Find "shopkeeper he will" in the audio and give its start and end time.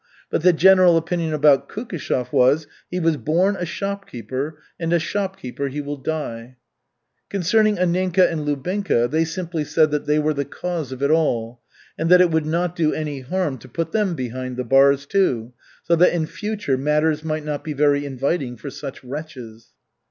4.97-5.97